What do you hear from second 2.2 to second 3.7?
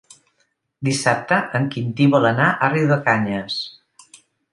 anar a Riudecanyes.